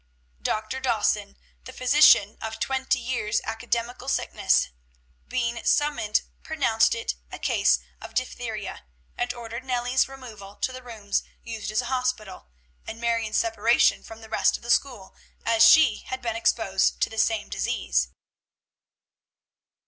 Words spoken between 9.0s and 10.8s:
and ordered Nellie's removal to